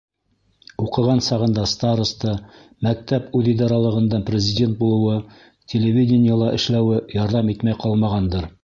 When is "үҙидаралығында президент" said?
3.41-4.81